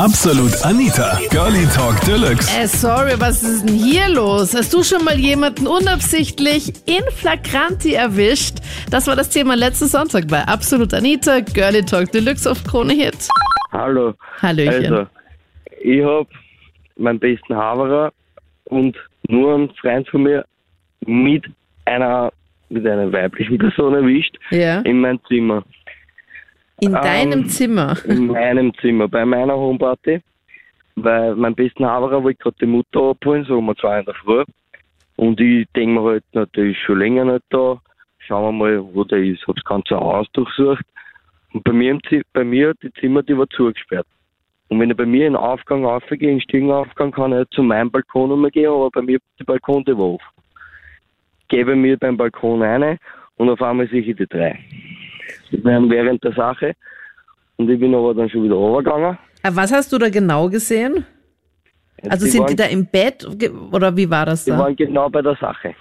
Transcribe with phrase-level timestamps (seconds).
[0.00, 2.48] Absolut Anita, Girlie Talk Deluxe.
[2.58, 4.54] Äh, sorry, was ist denn hier los?
[4.54, 8.60] Hast du schon mal jemanden unabsichtlich in Flagranti erwischt?
[8.90, 13.28] Das war das Thema letzten Sonntag bei Absolut Anita, Girlie Talk Deluxe auf Krone Hit.
[13.72, 14.14] Hallo.
[14.40, 14.94] Hallöchen.
[14.94, 15.06] Also,
[15.82, 16.28] ich hab
[16.96, 18.10] meinen besten Haverer
[18.64, 18.96] und
[19.28, 20.46] nur einen Freund von mir
[21.04, 21.44] mit
[21.84, 22.32] einer
[22.70, 24.80] mit einer weiblichen Person erwischt Ja.
[24.80, 25.62] in mein Zimmer.
[26.80, 27.96] In deinem Ähm, Zimmer.
[28.04, 30.20] In meinem Zimmer, bei meiner Homeparty.
[30.96, 34.44] Weil mein besten Haverer wollte gerade die Mutter abholen, so um zwei in der Früh.
[35.16, 37.78] Und ich denke mir halt, na, der ist schon länger nicht da.
[38.18, 39.46] Schauen wir mal, wo der ist.
[39.46, 40.84] Hab das ganze Haus durchsucht.
[41.52, 41.98] Und bei mir,
[42.32, 44.06] bei mir, die Zimmer, die war zugesperrt.
[44.68, 47.62] Und wenn ich bei mir in den Aufgang aufgehe, in den Stiegenaufgang, kann ich zu
[47.62, 50.26] meinem Balkon umgehen, aber bei mir die Balkon, die war offen.
[51.48, 52.96] Gehe bei mir beim Balkon rein
[53.40, 54.58] und auf einmal sehe ich die drei.
[55.50, 56.74] Die waren während der Sache.
[57.56, 59.16] Und ich bin aber dann schon wieder runtergegangen.
[59.42, 61.06] Äh, Was hast du da genau gesehen?
[62.06, 63.26] Also die sind waren, die da im Bett
[63.72, 64.58] oder wie war das Die da?
[64.58, 65.74] waren genau bei der Sache.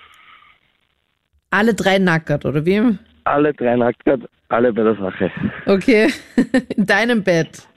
[1.52, 2.82] Alle drei nackert oder wie?
[3.26, 4.04] Alle drei nackt,
[4.48, 5.30] alle bei der Sache.
[5.66, 6.08] Okay.
[6.78, 7.68] In deinem Bett.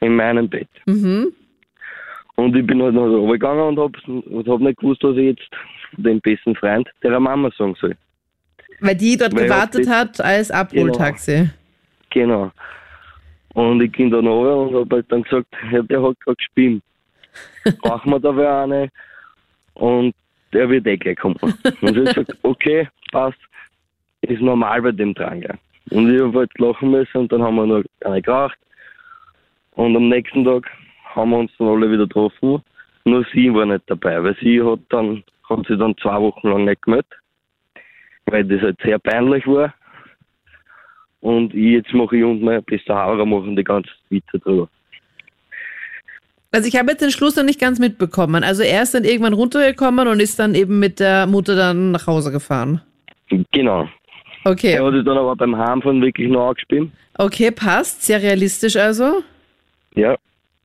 [0.00, 0.68] In meinem Bett.
[0.86, 1.32] Mhm.
[2.34, 5.26] Und ich bin halt noch so runtergegangen und hab, und hab nicht gewusst, was ich
[5.36, 5.48] jetzt
[5.96, 7.96] dem besten Freund der Mama sagen soll.
[8.80, 11.50] Weil die dort Weil gewartet die- hat als Abholtaxi.
[12.10, 12.50] Genau.
[13.54, 16.82] Und ich bin dann runter und hab halt dann gesagt, ja, der hat gerade gespinnt.
[17.82, 18.88] Brauchen wir da wer eine?
[19.74, 20.14] Und
[20.52, 21.36] der wird eh gleich kommen.
[21.40, 23.38] Und ich hab gesagt, okay, passt.
[24.22, 25.54] Ist normal bei dem dran, gell.
[25.90, 28.58] Und ich hab halt lachen müssen und dann haben wir noch eine geraucht.
[29.72, 30.66] Und am nächsten Tag
[31.14, 32.62] haben wir uns dann alle wieder getroffen.
[33.04, 36.64] Nur sie war nicht dabei, weil sie hat dann, hat sie dann zwei Wochen lang
[36.64, 37.06] nicht gemeldet.
[38.30, 39.74] Weil das halt sehr peinlich war.
[41.20, 44.68] Und ich jetzt mache ich und mein bester Haurer machen die ganze Witze drüber.
[46.52, 48.42] Also ich habe jetzt den Schluss noch nicht ganz mitbekommen.
[48.44, 52.06] Also er ist dann irgendwann runtergekommen und ist dann eben mit der Mutter dann nach
[52.06, 52.80] Hause gefahren.
[53.52, 53.88] Genau.
[54.44, 54.78] Er Okay.
[54.78, 56.90] hat sich dann aber beim Heimfahren wirklich noch angespielt.
[57.18, 58.02] Okay, passt.
[58.02, 59.22] Sehr realistisch also.
[59.94, 60.16] Ja.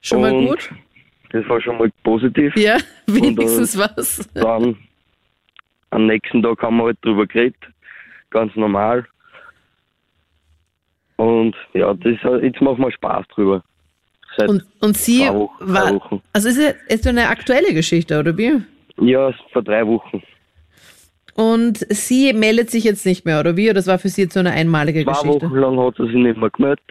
[0.02, 0.70] Schon mal Und gut.
[1.32, 2.56] Das war schon mal positiv.
[2.56, 4.30] Ja, wenigstens was.
[4.36, 4.78] Dann
[5.94, 7.56] am nächsten Tag haben wir halt drüber geredet.
[8.30, 9.06] Ganz normal.
[11.18, 13.64] Und ja, das, jetzt machen wir Spaß drüber.
[14.36, 18.36] Seit Und, und sie zwei Wochen, war, also ist es ist eine aktuelle Geschichte, oder
[18.38, 18.62] wie?
[18.98, 20.24] Ja, vor drei Wochen.
[21.36, 23.66] Und sie meldet sich jetzt nicht mehr, oder wie?
[23.66, 25.48] Oder das war für sie jetzt so eine einmalige Zwei Geschichte?
[25.48, 26.86] Wochen lang hat er sich nicht mehr gemeldet.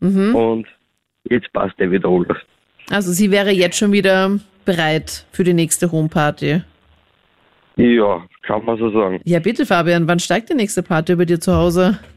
[0.00, 0.34] Mhm.
[0.34, 0.66] Und
[1.24, 2.38] jetzt passt er wieder alles.
[2.90, 6.62] Also sie wäre jetzt schon wieder bereit für die nächste Homeparty.
[7.76, 9.20] Ja, kann man so sagen.
[9.24, 11.98] Ja, bitte, Fabian, wann steigt die nächste Party bei dir zu Hause?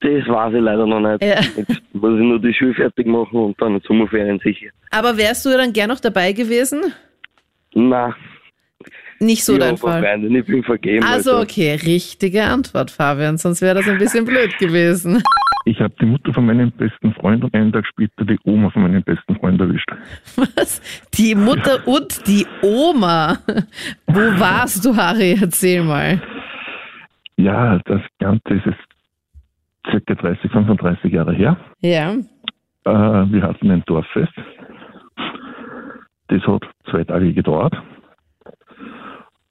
[0.00, 1.22] Das weiß ich leider noch nicht.
[1.22, 1.40] Ja.
[1.56, 4.66] Jetzt muss ich nur die Schule fertig machen und dann Sommerferien sicher.
[4.90, 6.92] Aber wärst du dann gern noch dabei gewesen?
[7.74, 8.12] Nein,
[9.20, 10.02] Nicht so ich dein Fall.
[10.02, 11.04] Freundin, ich bin vergeben.
[11.04, 15.22] Also okay, richtige Antwort, Fabian, sonst wäre das ein bisschen blöd gewesen.
[15.64, 18.82] Ich habe die Mutter von meinem besten Freund und einen Tag später die Oma von
[18.82, 19.90] meinem besten Freund erwischt.
[20.36, 20.80] Was?
[21.14, 23.38] Die Mutter und die Oma.
[24.06, 25.36] Wo warst du, Harry?
[25.40, 26.20] Erzähl mal.
[27.36, 28.90] Ja, das Ganze ist jetzt
[29.90, 31.56] circa 30, 35 Jahre her.
[31.80, 32.12] Ja.
[32.84, 34.32] Äh, wir hatten ein Dorffest.
[36.28, 37.74] Das hat zwei Tage gedauert.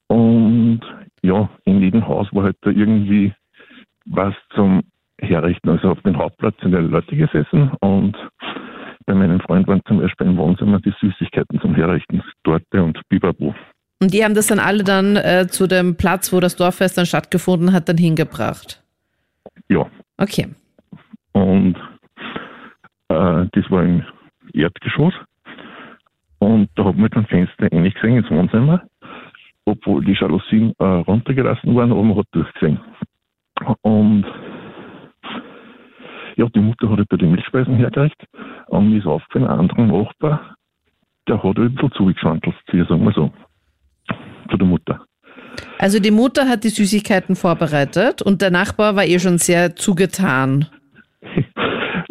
[0.08, 0.82] Und
[1.22, 3.34] ja, in jedem Haus war halt da irgendwie
[4.06, 4.82] was zum
[5.22, 5.70] Herrichten.
[5.70, 8.16] Also auf dem Hauptplatz sind ja Leute gesessen und
[9.06, 12.22] bei meinem Freund waren zum Beispiel im Wohnzimmer die Süßigkeiten zum Herrichten.
[12.44, 13.56] Torte und Bibabo.
[14.02, 17.06] Und die haben das dann alle dann äh, zu dem Platz, wo das Dorffest dann
[17.06, 18.82] stattgefunden hat, dann hingebracht.
[19.68, 20.48] Ja, Okay.
[21.32, 21.76] Und
[23.08, 24.04] äh, das war im
[24.54, 25.14] Erdgeschoss.
[26.40, 28.84] Und da hat man dann Fenster ähnlich gesehen ins Wohnzimmer,
[29.66, 32.80] obwohl die Jalousien äh, runtergelassen waren, aber man hat durchgesehen.
[33.82, 34.26] Und
[36.40, 38.26] ja, die Mutter hat halt da die Milchspeisen hergereicht
[38.68, 40.56] und mir ist aufgefallen, ein anderer Nachbar,
[41.28, 43.32] der hat ein bisschen zugeschwantelt, sagen wir so,
[44.50, 45.06] zu der Mutter.
[45.80, 50.68] Also die Mutter hat die Süßigkeiten vorbereitet und der Nachbar war ihr schon sehr zugetan.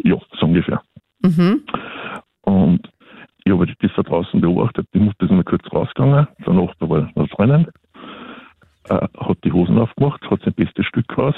[0.01, 0.81] Ja, so ungefähr.
[1.21, 1.61] Mhm.
[2.41, 2.89] Und
[3.43, 4.87] ich habe das von draußen beobachtet.
[4.93, 6.25] Die Mutter ist mal kurz rausgegangen.
[6.45, 7.67] Der Nachbar war noch drinnen.
[8.87, 11.35] Äh, hat die Hosen aufgemacht, hat sein bestes Stück raus.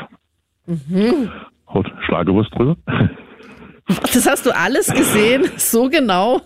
[1.67, 2.75] Hat Schlagerwurst drüber.
[3.87, 5.43] Das hast du alles gesehen?
[5.57, 6.41] So genau?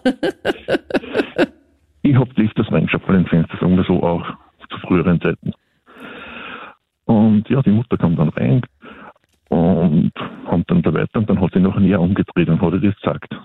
[2.02, 4.24] Ich habe öfters reingeschaut von den Fenstern, sagen wir so, auch
[4.70, 5.54] zu früheren Zeiten.
[7.06, 8.62] Und ja, die Mutter kam dann rein
[9.50, 10.12] und
[10.46, 12.96] haben dann da weiter und dann hat sie noch näher umgedreht und hat ihr das
[12.96, 13.36] gesagt.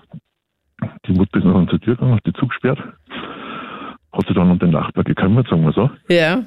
[1.05, 4.71] die Mutter ist noch zur Tür gegangen, hat die zugesperrt, hat sich dann um den
[4.71, 5.89] Nachbar gekümmert, sagen wir so.
[6.09, 6.43] Ja.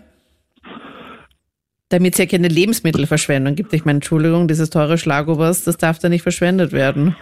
[1.91, 3.73] Damit es ja keine Lebensmittelverschwendung gibt.
[3.73, 7.15] Ich meine, Entschuldigung, dieses teure Schlagobers, das darf da nicht verschwendet werden.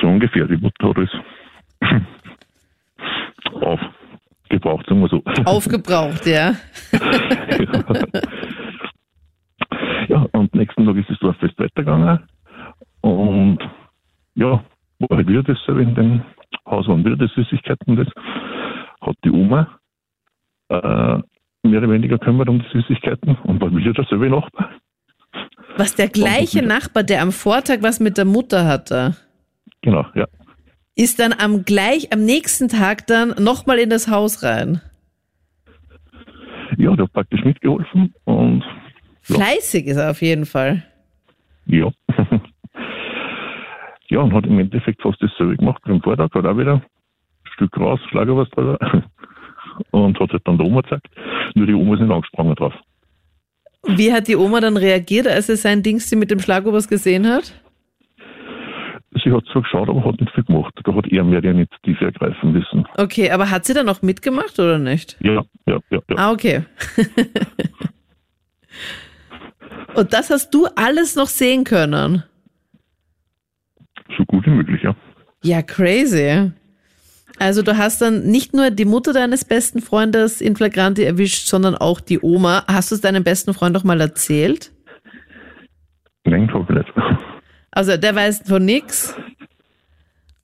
[0.00, 1.10] So ungefähr, die Mutter es
[3.52, 5.22] aufgebraucht, sagen wir so.
[5.44, 6.54] Aufgebraucht, ja.
[10.08, 12.20] ja, und nächsten Tag ist das Dorffest weitergegangen.
[13.00, 13.58] Und
[14.34, 14.64] ja,
[14.98, 16.22] war halt wieder dasselbe in dem
[16.66, 17.96] Haus, waren wieder die Süßigkeiten.
[17.96, 18.08] Das
[19.00, 19.78] hat die Oma
[20.68, 21.18] äh,
[21.64, 24.70] mehr oder weniger kümmert um die Süßigkeiten und war wieder derselbe Nachbar.
[25.76, 29.16] Was der gleiche Nachbar, der am Vortag was mit der Mutter hatte,
[29.82, 30.26] Genau, ja.
[30.94, 34.80] ist dann am gleich, am nächsten Tag dann nochmal in das Haus rein.
[36.76, 38.62] Ja, der hat praktisch mitgeholfen und
[39.26, 39.36] Ja.
[39.36, 40.82] Fleißig ist er auf jeden Fall.
[41.66, 41.90] ja.
[44.08, 46.82] ja, und hat im Endeffekt fast dasselbe gemacht wie am Vortag, hat auch wieder ein
[47.54, 48.78] Stück raus, Schlager was drüber
[49.90, 51.06] und hat halt dann der Oma gezeigt.
[51.54, 52.74] Nur die Oma ist nicht angesprungen drauf.
[53.86, 57.52] Wie hat die Oma dann reagiert, als sie sein Dingste mit dem Schlagobers gesehen hat?
[59.22, 60.74] Sie hat zwar geschaut, aber hat nicht viel gemacht.
[60.82, 62.84] Da hat er mehr die Initiative ergreifen müssen.
[62.96, 65.16] Okay, aber hat sie dann auch mitgemacht oder nicht?
[65.20, 66.16] Ja, ja, ja, ja.
[66.16, 66.64] Ah, okay.
[69.94, 72.24] Und das hast du alles noch sehen können?
[74.16, 74.96] So gut wie möglich, ja.
[75.42, 76.50] Ja, crazy.
[77.38, 81.74] Also du hast dann nicht nur die Mutter deines besten Freundes in Flagranti erwischt, sondern
[81.74, 82.64] auch die Oma.
[82.68, 84.70] Hast du es deinem besten Freund doch mal erzählt?
[86.24, 86.92] Nein, nicht.
[87.72, 89.16] Also der weiß von nix.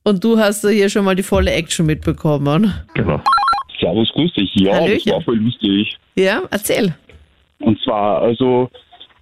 [0.02, 2.74] Und du hast hier schon mal die volle Action mitbekommen.
[2.94, 3.22] Genau.
[3.78, 4.50] Servus, grüß dich.
[4.56, 5.02] Ja, Hallöchen.
[5.04, 5.96] das war voll lustig.
[6.16, 6.94] Ja, erzähl.
[7.60, 8.70] Und zwar, also,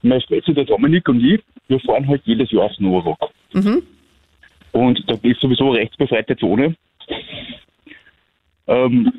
[0.02, 3.30] mein Spezi, der Dominik und ich, wir fahren halt jedes Jahr aufs Novarock.
[3.52, 3.82] Mhm.
[4.72, 6.76] Und da ist sowieso rechtsbefreite Zone.
[8.66, 9.12] Ähm,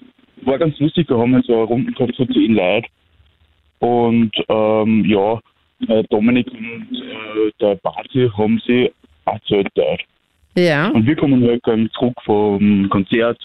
[0.43, 2.87] war ganz lustig, wir haben so eine Runden gehabt von zehn Leuten.
[3.79, 5.39] Und ähm, ja,
[5.87, 8.91] äh, Dominik und äh, der Basi haben sie
[9.25, 10.01] auch Zelt teilt.
[10.55, 10.89] Ja.
[10.89, 13.39] Und wir kommen halt dann zurück vom Konzert.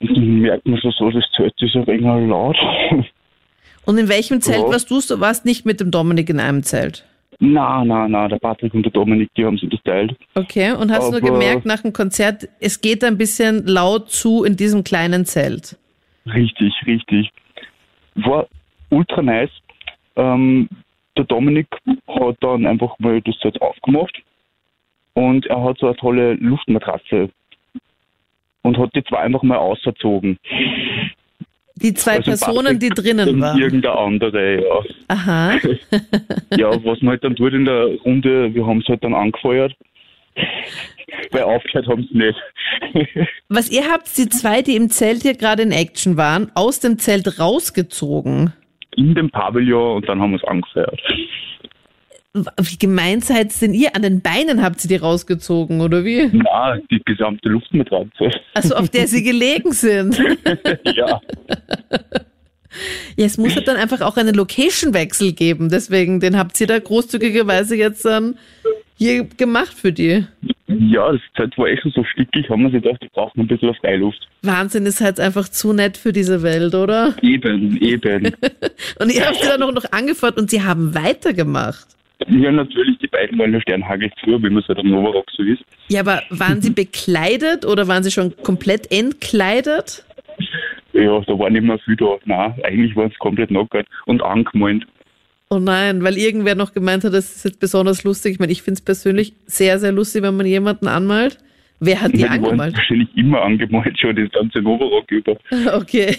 [0.00, 2.56] Und dann merkt man schon so, das Zelt ist ein wenig laut.
[3.84, 4.68] Und in welchem Zelt Ja.
[4.68, 5.00] warst du?
[5.00, 7.04] Du warst nicht mit dem Dominik in einem Zelt.
[7.40, 10.14] Na, na, na, der Patrick und der Dominik, die haben sich das teilt.
[10.34, 14.44] Okay, und hast du Aber- gemerkt nach dem Konzert, es geht ein bisschen laut zu
[14.44, 15.76] in diesem kleinen Zelt.
[16.26, 17.30] Richtig, richtig.
[18.14, 18.46] War
[18.90, 19.50] ultra nice.
[20.16, 20.68] Ähm,
[21.16, 21.66] der Dominik
[22.06, 24.16] hat dann einfach mal das Zelt aufgemacht
[25.14, 27.28] und er hat so eine tolle Luftmatratze
[28.62, 30.38] und hat die zwei einfach mal ausgezogen.
[31.82, 33.58] Die zwei Also Personen, die drinnen waren.
[33.60, 34.80] Irgendeine andere, ja.
[35.08, 35.56] Aha.
[36.56, 39.72] Ja, was man halt dann tut in der Runde, wir haben es halt dann angefeuert.
[41.30, 42.38] Weil aufgehört haben sie nicht.
[43.48, 46.98] Was ihr habt, die zwei, die im Zelt hier gerade in Action waren, aus dem
[46.98, 48.52] Zelt rausgezogen.
[48.96, 51.00] in dem Pavillon und dann haben wir es angefeuert.
[52.34, 53.94] Wie gemein seid denn ihr?
[53.94, 56.30] An den Beinen habt ihr die rausgezogen, oder wie?
[56.32, 58.30] Na, die gesamte Luftmatratze.
[58.54, 60.18] Also auf der sie gelegen sind.
[60.84, 61.20] ja.
[63.16, 65.68] Ja, es muss halt dann einfach auch einen Location-Wechsel geben.
[65.68, 68.38] Deswegen, den habt ihr da großzügigerweise jetzt dann
[68.96, 70.24] hier gemacht für die.
[70.68, 73.46] Ja, das Zeit war eh schon so stickig, haben wir sich gedacht, wir brauchen ein
[73.46, 74.26] bisschen Freiluft.
[74.40, 77.14] Wahnsinn ist halt einfach zu nett für diese Welt, oder?
[77.20, 78.24] Eben, eben.
[78.98, 81.86] Und ihr habt sie dann auch noch angefordert und sie haben weitergemacht.
[82.40, 85.42] Ja, natürlich, die beiden waren der Sternhagel zu, wie man es halt am Novarock so
[85.42, 85.62] ist.
[85.88, 90.04] Ja, aber waren sie bekleidet oder waren sie schon komplett entkleidet?
[90.92, 92.16] Ja, da war nicht mehr viel da.
[92.26, 94.84] Nein, eigentlich waren sie komplett nackt und angemalt.
[95.50, 98.32] Oh nein, weil irgendwer noch gemeint hat, das ist jetzt besonders lustig.
[98.32, 101.38] Ich meine, ich finde es persönlich sehr, sehr lustig, wenn man jemanden anmalt.
[101.80, 102.76] Wer hat die Ja, angemalt?
[102.76, 105.36] wahrscheinlich immer angemalt, schon das ganze Novarock über.
[105.74, 106.16] Okay.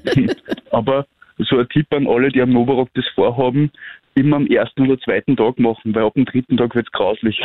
[0.70, 1.06] Aber
[1.38, 3.70] so ein Tipp an alle, die am Novarock das vorhaben,
[4.14, 7.40] immer am ersten oder zweiten Tag machen, weil ab dem dritten Tag wird es grauslich.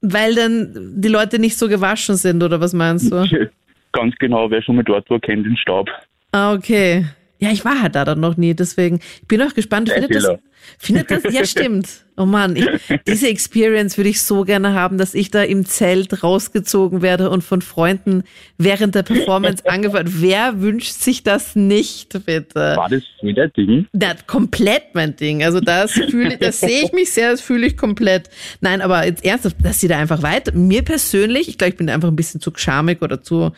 [0.00, 3.26] Weil dann die Leute nicht so gewaschen sind, oder was meinst du?
[3.92, 5.88] Ganz genau, wer schon mal dort war, kennt den Staub.
[6.32, 7.06] Ah, okay.
[7.38, 9.00] Ja, ich war halt da dann noch nie, deswegen.
[9.20, 9.90] Ich bin auch gespannt.
[9.90, 10.38] Findet das,
[10.78, 11.88] findet das, ja stimmt.
[12.16, 12.66] Oh Mann, ich,
[13.06, 17.44] diese Experience würde ich so gerne haben, dass ich da im Zelt rausgezogen werde und
[17.44, 18.24] von Freunden
[18.56, 20.08] während der Performance angefeuert.
[20.08, 22.54] Wer wünscht sich das nicht, bitte?
[22.54, 23.86] War das voll der Ding?
[23.92, 25.44] Das komplett mein Ding.
[25.44, 28.30] Also das fühle ich, das sehe ich mich sehr, das fühle ich komplett.
[28.62, 30.52] Nein, aber jetzt ernsthaft, dass sie da einfach weiter.
[30.54, 33.52] Mir persönlich, ich glaube, ich bin einfach ein bisschen zu schamig oder zu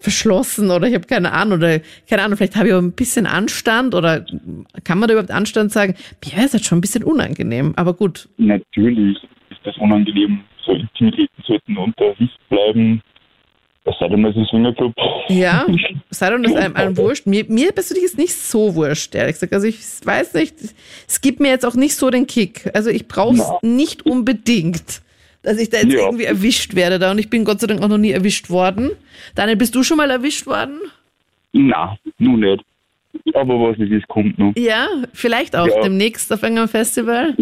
[0.00, 3.26] verschlossen oder ich habe keine Ahnung oder keine Ahnung, vielleicht habe ich auch ein bisschen
[3.26, 4.24] Anstand oder
[4.82, 5.94] kann man da überhaupt Anstand sagen?
[6.24, 8.28] Mir ist das schon ein bisschen unangenehm, aber gut.
[8.38, 9.18] Natürlich
[9.50, 10.40] ist das unangenehm.
[10.64, 13.02] so Intimitäten sollten unter sich bleiben.
[13.84, 14.94] Es sei denn, es ist Swingerclub.
[15.28, 15.66] Ja,
[16.10, 17.26] sei doch das einem, einem wurscht.
[17.26, 19.52] Mir, mir persönlich ist nicht so wurscht, ehrlich gesagt.
[19.52, 20.54] Also ich weiß nicht,
[21.08, 22.70] es gibt mir jetzt auch nicht so den Kick.
[22.74, 25.02] Also ich brauche es nicht unbedingt,
[25.42, 26.00] dass ich da jetzt Ja.
[26.06, 27.10] irgendwie erwischt werde da.
[27.10, 28.90] Und ich bin Gott sei Dank auch noch nie erwischt worden.
[29.34, 30.78] Daniel, bist du schon mal erwischt worden?
[31.52, 32.62] Na, nun nicht.
[33.34, 34.52] Aber was nicht ist, kommt noch.
[34.56, 35.82] Ja, vielleicht auch Ja.
[35.82, 37.34] demnächst auf irgendeinem Festival.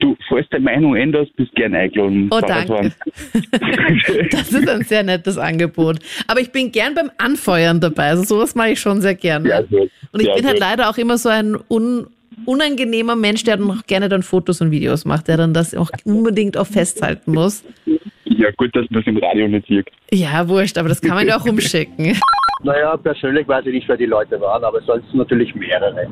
[0.00, 2.28] Du, falls deine Meinung änderst, bist gern eingeladen.
[2.30, 2.92] Oh, Fahrradfahren.
[4.30, 5.98] Das ist ein sehr nettes Angebot.
[6.26, 8.10] Aber ich bin gern beim Anfeuern dabei.
[8.10, 9.66] Also sowas mache ich schon sehr gerne.
[9.68, 9.90] Gut.
[10.12, 12.06] Und ich bin halt leider auch immer so ein un
[12.48, 15.90] unangenehmer Mensch, der dann auch gerne dann Fotos und Videos macht, der dann das auch
[16.04, 17.62] unbedingt auch festhalten muss.
[18.24, 19.86] Ja, gut, dass man das im Radio nicht sieht.
[20.10, 22.18] Ja, wurscht, aber das kann man ja auch umschicken.
[22.64, 26.08] Naja, persönlich weiß ich nicht, wer die Leute waren, aber es sind natürlich mehrere.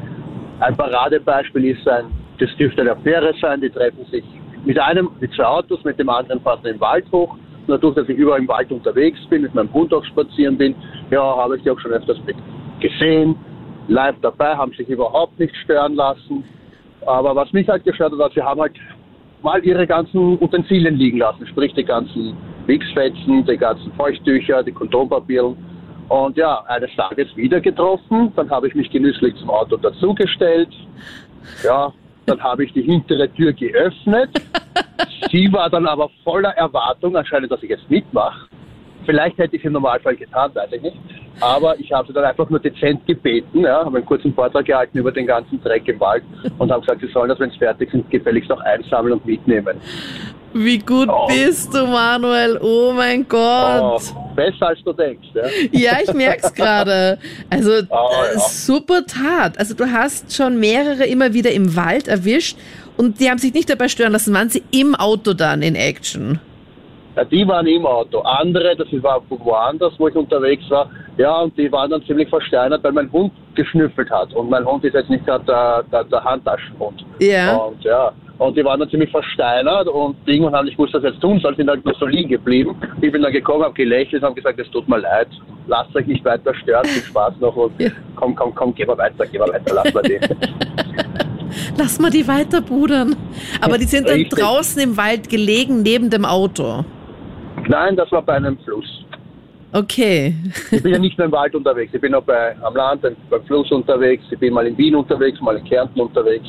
[0.61, 2.05] Ein Paradebeispiel ist ein,
[2.39, 4.25] das dürfte eine Affäre sein, die treffen sich
[4.65, 7.33] mit einem, mit zwei Autos, mit dem anderen fahren sie in den Wald hoch.
[7.33, 10.75] Und dadurch, dass ich überall im Wald unterwegs bin, mit meinem Hund auch spazieren bin,
[11.11, 12.37] ja, habe ich die auch schon öfters mit
[12.81, 13.37] gesehen,
[13.89, 16.45] live dabei, haben sich überhaupt nicht stören lassen.
[17.07, 18.75] Aber was mich halt gestört hat, sie haben halt
[19.43, 25.57] mal ihre ganzen Utensilien liegen lassen, sprich die ganzen Wichsfetzen, die ganzen Feuchttücher, die Kondompapieren.
[26.09, 30.69] Und ja, eines Tages wieder getroffen, dann habe ich mich genüsslich zum Auto dazugestellt.
[31.65, 31.93] Ja,
[32.27, 34.31] dann habe ich die hintere Tür geöffnet.
[35.31, 38.49] Sie war dann aber voller Erwartung, anscheinend, dass ich jetzt mitmache.
[39.07, 40.97] Vielleicht hätte ich es im Normalfall getan, weiß ich nicht.
[41.41, 44.99] Aber ich habe sie dann einfach nur dezent gebeten, ja, habe einen kurzen Vortrag gehalten
[44.99, 46.23] über den ganzen Dreck im Wald
[46.59, 49.77] und habe gesagt, sie sollen das, wenn es fertig sind, gefälligst noch einsammeln und mitnehmen.
[50.55, 51.27] Wie gut Oh.
[51.27, 52.59] bist du, Manuel?
[52.63, 54.03] Oh mein Oh, Gott.
[54.35, 55.29] besser als du denkst.
[55.35, 55.43] Ja.
[55.73, 57.19] Ja, ich merk's gerade.
[57.51, 58.41] Also Oh, äh, ja.
[58.41, 59.59] super Tat.
[59.59, 62.57] Also du hast schon mehrere immer wieder im Wald erwischt
[62.97, 64.33] und die haben sich nicht dabei stören lassen.
[64.33, 66.41] Waren sie im Auto dann in Action?
[67.17, 68.21] Ja, die waren im Auto.
[68.21, 72.85] Andere, das war woanders, wo ich unterwegs war, ja, und die waren dann ziemlich versteinert,
[72.85, 74.35] weil mein Hund geschnüffelt hat.
[74.35, 77.05] Und mein Hund ist jetzt nicht gerade der, der, der Handtaschenhund.
[77.21, 77.57] Ja.
[77.57, 81.21] Und ja, und die waren dann ziemlich versteinert und irgendwann haben nicht gewusst, was jetzt
[81.23, 82.77] tun sollen, sind halt nur so liegen geblieben.
[83.01, 85.29] Ich bin dann gekommen, habe gelächelt und habe gesagt, es tut mir leid,
[85.67, 87.89] lasst euch nicht weiter stören, viel Spaß noch und Ja.
[88.15, 90.21] komm, komm, komm, geh mal weiter, geh mal weiter, lass mal die.
[91.79, 93.17] Lass mal die weiter pudern.
[93.61, 94.39] Aber die sind dann Richtig.
[94.39, 96.85] draußen im Wald gelegen, neben dem Auto.
[97.69, 99.05] Nein, das war bei einem Fluss.
[99.73, 100.35] Okay.
[100.71, 103.45] Ich bin ja nicht nur im Wald unterwegs, ich bin auch bei, am Land, beim,
[103.47, 106.47] Fluss unterwegs, ich bin mal in Wien unterwegs, mal in Kärnten unterwegs.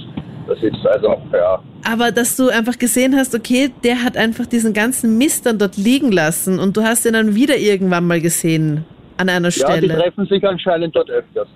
[0.48, 4.74] Das ist also, ja, Aber dass du einfach gesehen hast, okay, der hat einfach diesen
[4.74, 8.86] ganzen Mist dann dort liegen lassen und du hast ihn dann wieder irgendwann mal gesehen
[9.18, 10.02] an einer Ja, die Stelle.
[10.02, 11.50] treffen sich anscheinend dort öfters.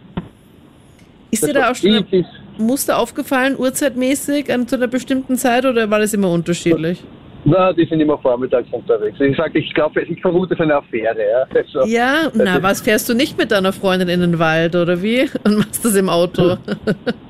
[1.29, 2.25] Ist dir da auch schon ein
[2.57, 7.01] Muster aufgefallen, uhrzeitmäßig, an zu einer bestimmten Zeit oder war das immer unterschiedlich?
[7.43, 9.19] Na, die sind immer vormittags unterwegs.
[9.19, 11.17] Ich sage, ich glaube, ich vermute es ist eine Affäre.
[11.19, 15.01] Ja, also, Ja, na, was fährst du nicht mit deiner Freundin in den Wald oder
[15.01, 15.21] wie?
[15.43, 16.57] Und machst das im Auto?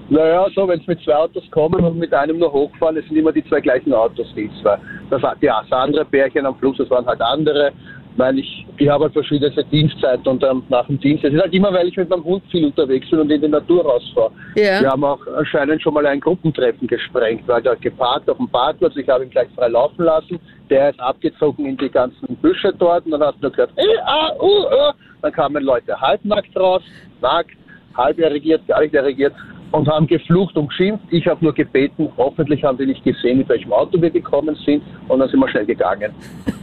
[0.10, 3.16] Naja, so, wenn es mit zwei Autos kommen und mit einem nur hochfahren, es sind
[3.16, 4.78] immer die zwei gleichen Autos, die zwei.
[5.10, 7.72] Das, ja, das andere Pärchen am Fluss, das waren halt andere.
[8.22, 11.24] Weil ich, ich habe halt verschiedene Dienstzeiten und ähm, nach dem Dienst.
[11.24, 13.48] Es ist halt immer, weil ich mit meinem Hund viel unterwegs bin und in die
[13.48, 14.32] Natur rausfahre.
[14.58, 14.80] Ja.
[14.80, 18.96] Wir haben auch anscheinend schon mal ein Gruppentreffen gesprengt, weil der geparkt auf dem Parkplatz,
[18.96, 20.40] ich habe ihn gleich frei laufen lassen.
[20.70, 23.98] Der ist abgezogen in die ganzen Büsche dort und dann hast du nur gehört, äh,
[24.06, 24.94] ah, uh, uh.
[25.24, 26.84] dann kamen Leute halbnackt raus,
[27.22, 27.58] nackt,
[27.98, 29.34] halb erregiert, gar nicht erregiert
[29.72, 31.06] und haben geflucht und geschimpft.
[31.10, 34.84] Ich habe nur gebeten, hoffentlich haben die nicht gesehen, mit welchem Auto wir gekommen sind
[35.08, 36.14] und dann sind wir schnell gegangen.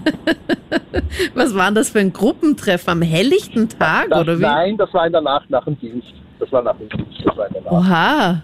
[1.38, 4.42] Was war das für ein Gruppentreffen am helllichten Tag Das, oder wie?
[4.42, 6.09] nein, das war in der Nacht nach dem Dienst.
[6.38, 7.73] Das war nach dem Dienst, das war in der Nacht.
[7.73, 8.42] Oha.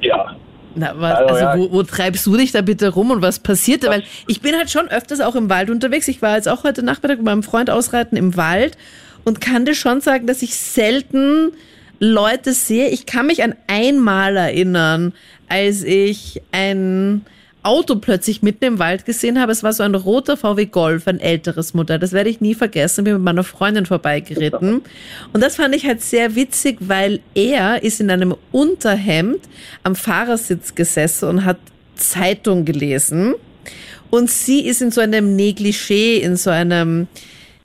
[0.00, 0.36] Ja.
[0.74, 1.58] Na, was, Also, also ja.
[1.58, 3.90] wo, wo treibst du dich da bitte rum und was passiert da?
[3.90, 6.08] Weil ich bin halt schon öfters auch im Wald unterwegs.
[6.08, 8.76] Ich war jetzt auch heute Nachmittag mit meinem Freund ausreiten im Wald
[9.24, 11.52] und kann dir schon sagen, dass ich selten
[11.98, 12.88] Leute sehe.
[12.88, 15.12] Ich kann mich an einmal erinnern,
[15.48, 17.24] als ich ein
[17.62, 19.52] Auto plötzlich mitten im Wald gesehen habe.
[19.52, 21.98] Es war so ein roter VW Golf, ein älteres Modell.
[21.98, 23.04] Das werde ich nie vergessen.
[23.04, 24.82] Bin mit meiner Freundin vorbeigeritten.
[25.32, 29.40] Und das fand ich halt sehr witzig, weil er ist in einem Unterhemd
[29.84, 31.58] am Fahrersitz gesessen und hat
[31.94, 33.34] Zeitung gelesen.
[34.10, 37.06] Und sie ist in so einem Negligé, in so einem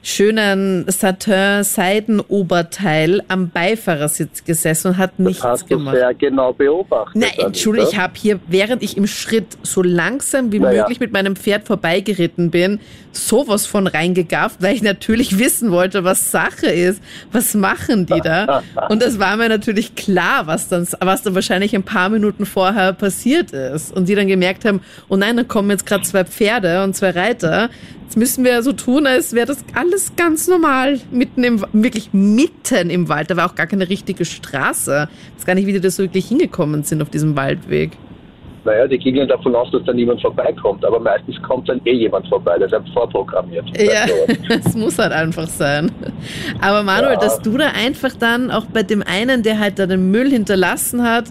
[0.04, 5.96] schönen Satin-Seidenoberteil am Beifahrersitz gesessen und hat Das nichts hast du gemacht.
[5.96, 7.24] sehr genau beobachtet.
[7.24, 7.48] Anita.
[7.48, 10.82] Entschuldigung, ich habe hier, während ich im Schritt so langsam wie Naja.
[10.84, 12.80] möglich mit meinem Pferd vorbeigeritten bin,
[13.12, 17.02] sowas von reingegafft, weil ich natürlich wissen wollte, was Sache ist.
[17.32, 18.64] Was machen die da?
[18.90, 22.94] Und es war mir natürlich klar, was dann, was dann wahrscheinlich ein paar Minuten vorher
[22.94, 23.92] passiert ist.
[23.96, 27.10] Und die dann gemerkt haben, oh nein, da kommen jetzt gerade zwei Pferde und zwei
[27.10, 27.70] Reiter.
[28.18, 31.00] Müssen wir so tun, als wäre das alles ganz normal.
[31.12, 33.30] Mitten im, wirklich mitten im Wald.
[33.30, 35.08] Da war auch gar keine richtige Straße.
[35.34, 37.92] Ich weiß gar nicht, wie die da so wirklich hingekommen sind auf diesem Waldweg.
[38.66, 42.28] Naja, die gingen davon aus, dass da niemand vorbeikommt, aber meistens kommt dann eh jemand
[42.28, 43.66] vorbei, das ist einfach vorprogrammiert.
[43.80, 44.06] Ja,
[44.66, 45.90] es muss halt einfach sein.
[46.60, 47.20] Aber Manuel, Ja.
[47.20, 51.04] dass du da einfach dann auch bei dem einen, der halt da den Müll hinterlassen
[51.04, 51.26] hat,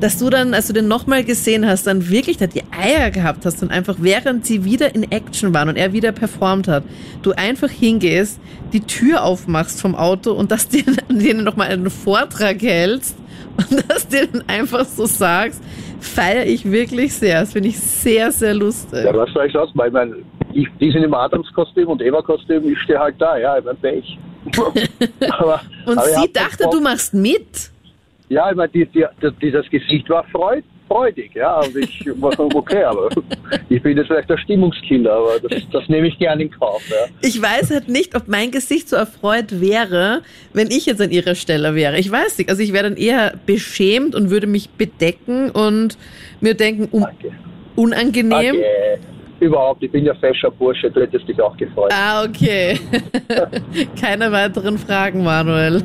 [0.00, 3.46] dass du dann, als du den nochmal gesehen hast, dann wirklich da die Eier gehabt
[3.46, 6.84] hast und einfach während sie wieder in Action waren und er wieder performt hat,
[7.22, 8.40] du einfach hingehst,
[8.72, 13.16] die Tür aufmachst vom Auto und dass dir denen nochmal einen Vortrag hältst
[13.56, 15.62] und dass dir dann einfach so sagst,
[16.00, 17.40] feiere ich wirklich sehr.
[17.40, 19.04] Das finde ich sehr, sehr lustig.
[19.04, 19.76] ja, was soll ich sonst?
[19.76, 20.16] Weil, Ich meine,
[20.52, 24.18] ich, die sind im Adams-Kostüm und Eva-Kostüm, ich stehe halt da, ja, ich mein Pech.
[25.30, 27.70] aber, Und aber sie dachte, du machst mit.
[28.28, 32.32] Ja, ich meine, die, die, die, dieses Gesicht war freud, freudig, ja, und ich war
[32.34, 33.08] so, okay, aber
[33.68, 37.06] ich bin jetzt vielleicht der Stimmungskiller, aber das, das nehme ich gerne in Kauf, ja.
[37.20, 41.34] Ich weiß halt nicht, ob mein Gesicht so erfreut wäre, wenn ich jetzt an ihrer
[41.34, 41.98] Stelle wäre.
[41.98, 42.50] Ich weiß nicht.
[42.50, 45.98] Also ich wäre dann eher beschämt und würde mich bedecken und
[46.40, 47.32] mir denken, Danke.
[47.76, 48.56] unangenehm.
[48.56, 48.98] Okay.
[49.44, 51.92] Überhaupt, ich bin ja fescher Bursche, du hättest dich auch gefreut.
[51.92, 52.80] Ah, okay.
[54.00, 55.82] Keine weiteren Fragen, Manuel.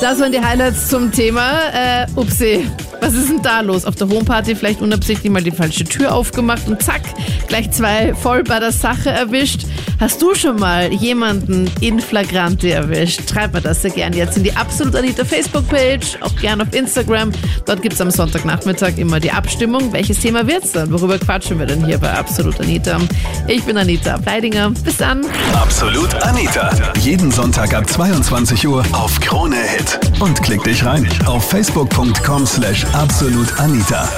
[0.00, 1.52] Das waren die Highlights zum Thema.
[1.72, 2.66] Äh, upsi,
[3.00, 3.84] was ist denn da los?
[3.84, 7.02] Auf der Homeparty vielleicht unabsichtlich mal die falsche Tür aufgemacht und zack,
[7.46, 9.66] gleich zwei voll bei der Sache erwischt.
[10.00, 13.30] Hast du schon mal jemanden in Flagrante erwischt?
[13.30, 17.30] Schreib mir das sehr gern jetzt in die Absolut Anita Facebook-Page, auch gern auf Instagram.
[17.64, 19.92] Dort gibt's am Sonntagnachmittag immer die Abstimmung.
[19.92, 20.90] Welches Thema wird's dann?
[20.90, 22.95] Worüber quatschen wir denn hier bei Absolut Anita?
[23.46, 24.70] Ich bin Anita Pleidinger.
[24.70, 25.24] Bis dann.
[25.54, 26.70] Absolut Anita.
[27.00, 29.98] Jeden Sonntag ab 22 Uhr auf Krone Hit.
[30.20, 34.08] Und klick dich rein auf facebook.com slash absolutanita.